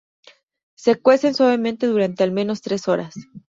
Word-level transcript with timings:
Se 0.73 0.99
cuecen 0.99 1.35
suavemente 1.35 1.85
durante 1.85 2.23
al 2.23 2.31
menos 2.31 2.63
tres 2.63 2.87
horas. 2.87 3.13